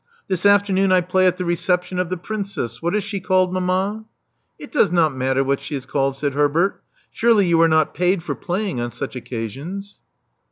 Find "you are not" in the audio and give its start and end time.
7.45-7.93